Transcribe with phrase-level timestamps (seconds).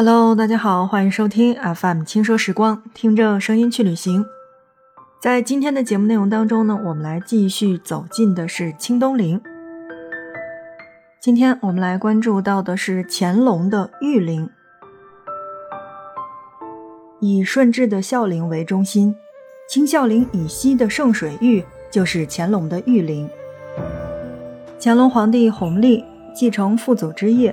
[0.00, 4.24] Hello，大家好，欢迎收听 FM 轻奢时光，听着声音去旅行。
[5.20, 9.42] 在今天的节目内容当中呢，我们来继续走进的是清东陵。
[11.20, 14.48] 今天我们来关注到的是乾隆的御陵，
[17.18, 19.16] 以顺治的孝陵为中心，
[19.68, 23.28] 清孝陵以西的圣水峪就是乾隆的御陵。
[24.78, 27.52] 乾隆皇帝弘历继承父祖之业。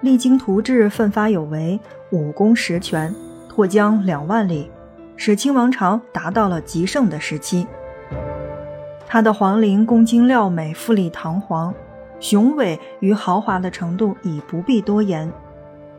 [0.00, 1.78] 励精图治，奋发有为，
[2.10, 3.12] 武功十全，
[3.48, 4.70] 拓疆两万里，
[5.16, 7.66] 使清王朝达到了极盛的时期。
[9.08, 11.74] 他的皇陵宫精料美，富丽堂皇，
[12.20, 15.30] 雄伟与豪华的程度已不必多言。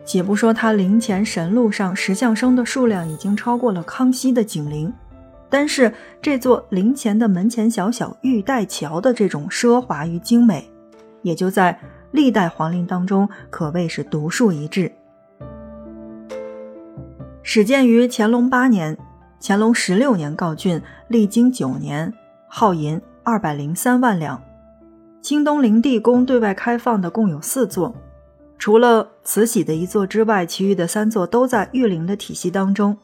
[0.05, 4.93] 且不说他陵前神路上石像生的数量已经超过了康熙的景陵，
[5.49, 10.71] 单是这座陵前的门前小小玉带桥的这种奢华与精美，
[11.21, 11.77] 也就在。
[12.11, 14.91] 历代皇陵当中可谓是独树一帜。
[17.43, 18.97] 始建于乾隆八年，
[19.41, 22.13] 乾隆十六年告竣，历经九年，
[22.47, 24.41] 耗银二百零三万两。
[25.21, 27.93] 清东陵地宫对外开放的共有四座，
[28.57, 32.97] 除了慈禧的一座之外，其余的三座都在御陵的体系当中。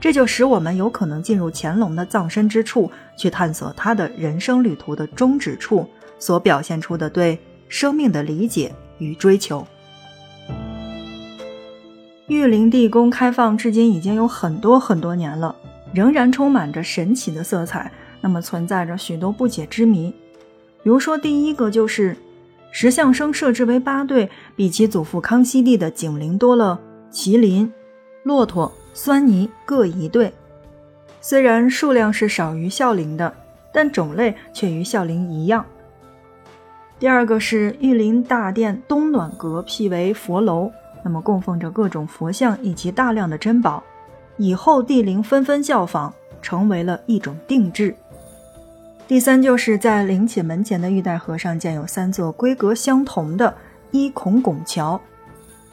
[0.00, 7.38] 这就使我们有可能进入乾隆的葬身之处，去探索他的人生旅途的终止处所表现出的对。
[7.72, 9.66] 生命的理解与追求。
[12.26, 15.56] 玉陵地宫开放至今已经有很多很多年了，
[15.94, 17.90] 仍然充满着神奇的色彩。
[18.20, 20.14] 那么存在着许多不解之谜，
[20.82, 22.14] 比如说第一个就是
[22.70, 26.78] 石像生设置为八对，比其祖父康熙帝的景陵多了
[27.10, 27.72] 麒麟、
[28.22, 30.30] 骆驼、狻猊各一对。
[31.22, 33.34] 虽然数量是少于孝陵的，
[33.72, 35.64] 但种类却与孝陵一样。
[37.02, 40.70] 第二个是玉林大殿东暖阁辟为佛楼，
[41.02, 43.82] 那么供奉着各种佛像以及大量的珍宝，
[44.36, 47.92] 以后帝陵纷纷效仿，成为了一种定制。
[49.08, 53.52] 第三就是在陵寝门前的玉带河上建有三座规格相同的
[53.90, 55.00] 一孔拱桥，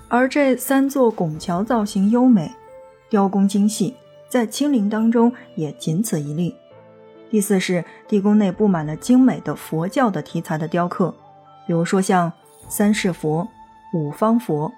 [0.07, 2.51] 而这三座拱桥造型优美，
[3.07, 3.93] 雕工精细，
[4.27, 6.55] 在清陵当中也仅此一例。
[7.29, 11.13] 第四是地宫内布满了精美的佛教的题材的雕刻，
[11.69, 12.33] 比如说像
[12.67, 13.47] 三世佛、
[13.93, 14.73] 五方佛，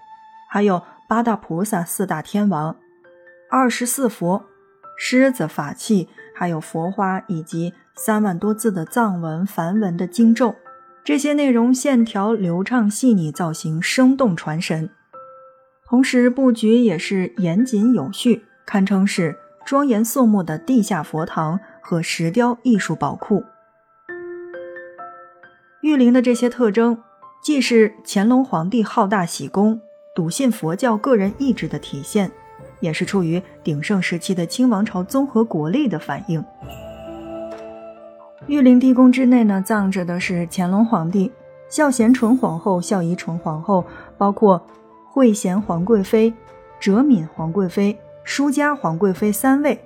[0.50, 2.76] 还有八大菩萨、四大天王、
[3.50, 4.44] 二十四佛、
[4.98, 10.54] 狮子法器，还有佛花以及三万多字的藏文、梵文的经咒，
[11.02, 14.90] 这些内容线条流畅细腻，造型生动传神，
[15.88, 21.58] 同时布局也是严谨有序，堪称是庄严肃穆的地下佛堂。
[21.84, 23.44] 和石雕艺术宝库，
[25.82, 27.02] 玉陵的这些特征，
[27.42, 29.82] 既是乾隆皇帝好大喜功、
[30.14, 32.32] 笃信佛教个人意志的体现，
[32.80, 36.44] 也是处于鼎盛时期的清王朝综合国力的反映。
[38.46, 41.32] 玉陵地宫之内呢，葬着的是乾隆皇帝、
[41.68, 43.84] 孝贤纯皇后、孝仪纯皇后，
[44.20, 44.62] 包括
[45.10, 46.32] 惠贤皇贵妃、
[46.80, 49.80] 哲敏皇贵妃、淑嘉皇贵妃三位。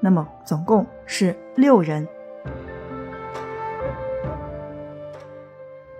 [0.00, 2.08] 那么总共是六人。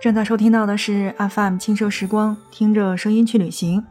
[0.03, 3.81] 正在收听到的是 FM 轻奢时光，听着声音去旅行。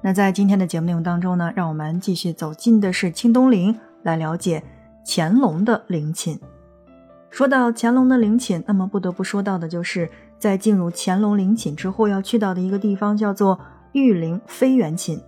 [0.00, 4.62] 那在今天的节目内容当中呢，让我们继续走进的是清东陵，来了解
[5.04, 6.38] 乾隆的陵寝。
[7.30, 13.58] 说到乾隆的陵寝，那么不得不说到的就是在进入乾隆陵寝之后要去到的一个地方，叫做
[13.90, 15.20] 玉陵妃园寝。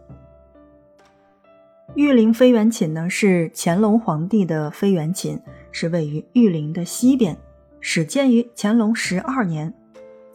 [1.97, 5.41] 玉陵妃园寝呢，是乾隆皇帝的妃园寝，
[5.73, 7.37] 是位于玉陵的西边，
[7.81, 9.75] 始建于乾隆十二年，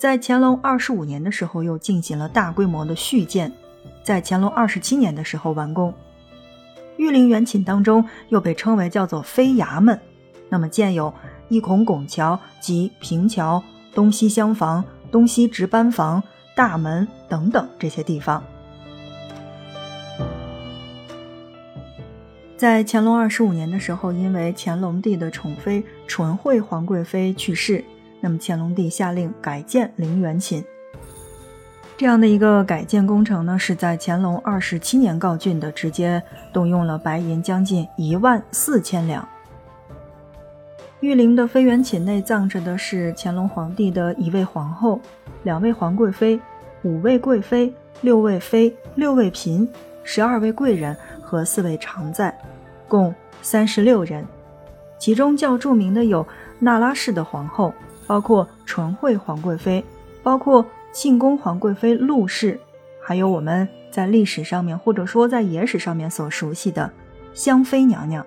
[0.03, 3.49] 在乾隆二十五年的时候又进行了大规模的续建，
[4.03, 5.93] 在乾隆二十七年的时候完工。
[6.97, 9.97] 玉陵园寝当中又被称为叫做妃衙门，
[10.49, 11.13] 那么建有
[11.47, 13.63] 一孔拱桥及平桥、
[13.93, 16.21] 东西厢房、东西值班房、
[16.53, 18.43] 大门等等这些地方。
[22.57, 27.81] 在乾隆二十五年的时候，因为乾隆帝的宠妃纯惠皇贵妃去世，
[28.23, 30.63] 那么乾隆帝下令改建陵园寝。
[31.97, 36.23] 这样的一个改建工程呢，是在乾隆二十七年告竣的，直接
[36.53, 39.27] 动用了白银将近一万四千两。
[41.01, 45.01] 玉陵的妃园寝内葬着的是乾隆皇帝的一位皇后、
[45.43, 46.39] 两位皇贵妃、
[46.83, 49.67] 五位贵妃、六位妃、六位嫔、
[50.01, 52.33] 十二位贵人和四位常在。
[52.87, 54.25] 共三十六人，
[54.97, 56.25] 其中较著名的有
[56.57, 57.73] 那拉氏的皇后，
[58.07, 59.83] 包括纯惠皇贵妃，
[60.21, 62.59] 包括庆宫皇贵妃陆氏，
[63.01, 66.91] 还有我们在历史上面或者说在野史上面所熟悉的
[67.33, 68.25] 香妃娘娘。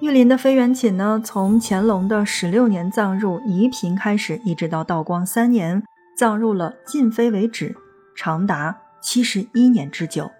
[0.00, 5.82] 玉林的妃园寝呢，从乾隆的十六年葬入宜嫔开始，一直到道光三年
[6.16, 7.76] 葬入了晋妃为止，
[8.16, 10.30] 长达七十一年之久。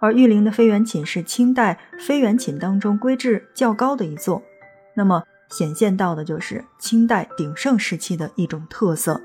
[0.00, 4.42] 而玉林的妃园寝是清代妃园寝当中规制较高的一座，
[4.96, 5.22] 那么
[5.52, 9.20] 显现到的就是清代鼎盛时期的一种特色。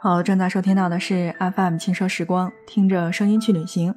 [0.00, 3.94] 好，正在收听到的是 FM 轻奢时光，听着声音去旅行。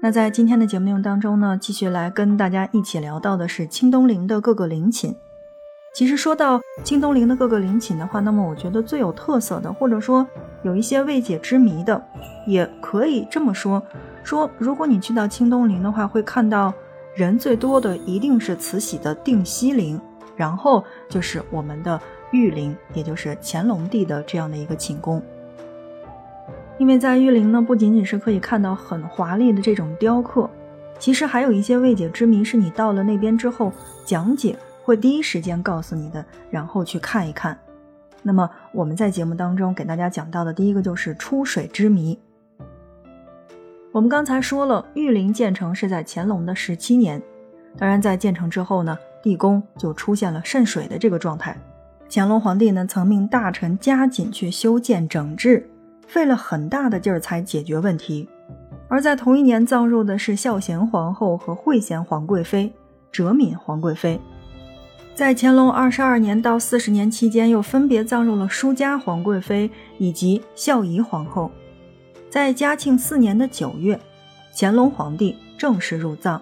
[0.00, 5.14] 那在今天的节目内容当中呢，继续来跟大家一起聊到的是清东陵的各个陵寝。
[5.94, 10.26] 其实说到清东陵的各个陵寝的话，那么我觉得最有特色的，或者说
[10.62, 12.02] 有一些未解之谜的，
[12.46, 13.82] 也可以这么说：
[14.24, 16.72] 说如果你去到清东陵的话，会看到
[17.18, 20.00] 人最多的一定是慈禧的定西陵，
[20.36, 22.00] 然后就是我们的。
[22.30, 25.22] 玉陵，也就是乾隆帝的这样的一个寝宫。
[26.76, 30.46] 因为在玉陵呢，不仅仅是可以看到很华丽的这种雕刻，
[30.98, 33.72] 其实还有一些未解之谜，是你到了那边之后，
[34.04, 37.58] 讲解会第一时间告诉你的，然后去看一看。
[38.22, 42.18] 那么我们在节目当中给大家讲到的第一个就是出水之谜。
[43.98, 47.20] 我们刚才说了，玉陵建成是在乾隆的十七年，
[47.76, 51.58] 当然在建成之后呢，地宫就出现了渗水的这个状态。
[52.08, 55.68] 乾隆皇帝呢，曾命大臣加紧去修建整治，
[56.06, 58.28] 费了很大的劲儿才解决问题。
[58.86, 62.72] 而在同一年葬入的是孝贤皇后和惠贤皇贵妃、
[63.10, 64.20] 哲敏皇贵妃。
[65.16, 69.68] 在乾隆二十二年到四十年期间，又分别葬入了舒嘉皇贵妃
[69.98, 71.50] 以及孝仪皇后。
[72.30, 73.98] 在嘉庆四年的九月，
[74.54, 76.40] 乾隆皇帝正式入葬。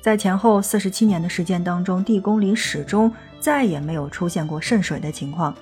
[0.00, 3.12] 在前后四十七年的时间当中，地宫里始终。
[3.40, 5.54] 再也没有出现过渗水的情况，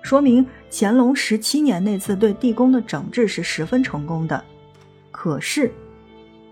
[0.00, 4.44] 说明乾隆十七年那次对地宫的整治是十分成功的。
[5.10, 5.72] 可是，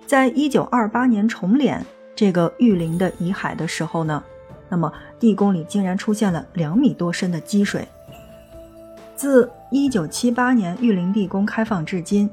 [0.05, 1.79] 在一九二八年重殓
[2.17, 4.21] 这个玉陵的遗骸的时候呢，
[4.69, 7.87] 那么地宫里竟然出现了两米多深的积水。
[9.15, 12.31] 自一九七八年玉林地宫开放至今，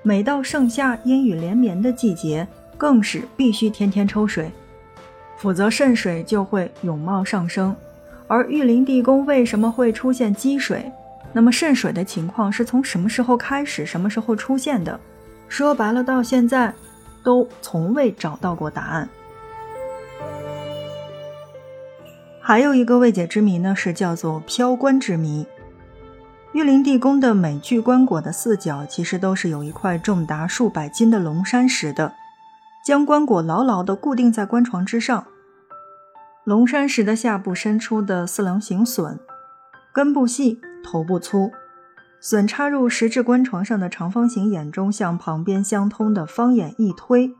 [0.00, 2.46] 每到盛夏阴雨连绵的季节，
[2.76, 4.48] 更是必须天天抽水。
[5.38, 7.74] 否则渗水就会永冒上升，
[8.28, 10.88] 而玉林地宫为什么会出现积水？
[11.32, 15.00] 那么渗水的情况是从什么时候开始、什么时候出现的？
[15.48, 16.72] 说白了，到现在
[17.24, 19.08] 都从未找到过答案。
[22.40, 25.44] 还有一个未解之谜呢，是叫做飘棺之谜。
[26.58, 32.14] 玉林地宫的每具棺椁的四角其实都是有一块重达数百斤的龙山石的。
[32.84, 35.24] 将棺椁牢牢地固定在棺床之上。
[36.42, 39.18] 龙山石的下部伸出的四棱形榫，
[39.94, 41.52] 根部细，头部粗，
[42.20, 47.36] 榫插入石质棺床上的长方形眼中向旁边相通的方眼一推，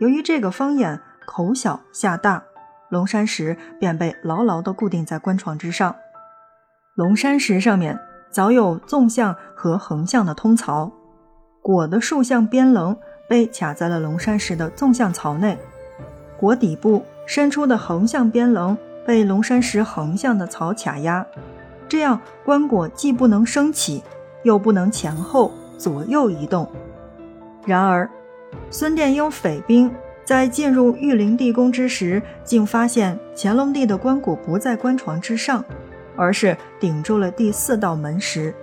[0.00, 2.42] 由于这个方眼口小下大，
[2.88, 5.94] 龙山石便被牢牢地固定在棺床之上。
[6.96, 8.00] 龙山石上面
[8.36, 10.92] 早有纵向和横向的通槽，
[11.62, 12.94] 椁的竖向边棱。
[13.26, 15.56] 被卡在了龙山石的纵向槽内，
[16.38, 21.26] 椁底部伸出的横向边棱被龙山石横向的槽卡压，
[21.88, 24.02] 这样棺椁既不能升起，
[24.42, 26.68] 又不能前后左右移动。
[27.64, 28.06] 然而，
[28.70, 29.90] 孙殿英匪兵
[30.26, 35.64] 在进入玉陵地宫之时，竟发现乾隆帝的棺椁不在棺床之上，
[36.16, 38.54] 而是顶住了第四道门石。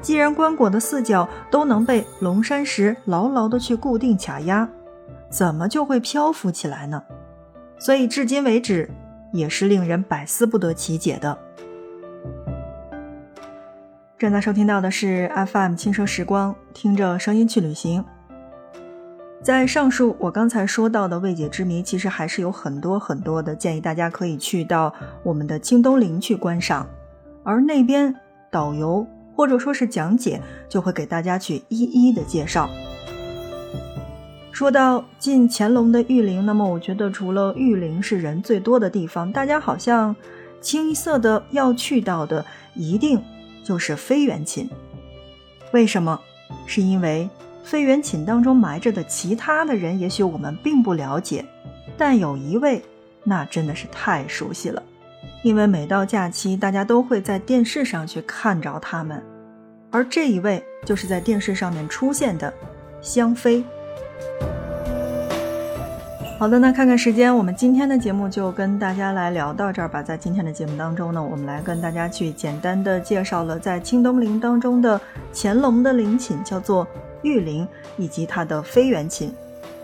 [0.00, 4.68] 既然棺椁的四角都能被龙山石牢牢的去固定卡压，
[5.30, 7.02] 怎么就会漂浮起来呢？
[7.78, 8.90] 所以至今为止
[9.32, 11.38] 也是令人百思不得其解的。
[14.18, 18.04] 正在收听到的是 FM 轻奢时光，听着声音去旅行。
[19.42, 24.94] 在上述我刚才说到的未解之谜，其实还是有很多很多的，建议大家可以去到
[25.24, 26.88] 我们的清东陵去观赏，
[27.42, 28.14] 而那边
[28.50, 29.06] 导游。
[29.34, 32.68] 或者说是讲解，就会给大家去一一的介绍。
[34.52, 40.14] 说到进乾隆的玉陵，那么我觉得除了玉陵是人最多的地方，大家好像
[40.60, 42.44] 清一色的要去到的
[42.74, 43.24] 一定
[43.64, 44.68] 就是非原寝。
[45.72, 46.20] 为什么？
[46.66, 47.28] 是因为
[47.62, 51.44] 飞原寝当中埋着的其他的人，也许我们并不了解，
[51.96, 52.82] 但有一位，
[53.24, 54.82] 那真的是太熟悉了。
[55.42, 59.22] 因为每到假期，大家都会在电视上去看着他们，
[59.90, 62.52] 而这一位就是在电视上面出现的
[63.00, 63.64] 香妃。
[66.38, 70.02] 好的，那看看时间，我们今天的节目就跟大家来聊到这儿吧。
[70.02, 75.00] 在今天的节目当中呢，我们来跟大家去简单的介绍了在清东陵当中的
[75.32, 76.84] 乾隆的陵寝，叫做
[77.22, 79.34] 玉林，以及它的非原琴。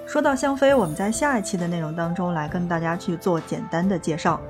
[0.06, 4.40] 说到香妃，我们在下一期的内容当中来跟大家去做简单的介绍。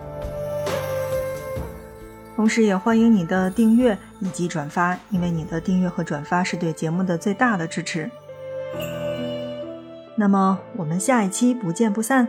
[2.37, 8.09] 同时，也欢迎你的订阅以及转发，因为你的订阅和转发是对节目的最大的支持。
[10.15, 12.29] 那么，我们下一期不见不散。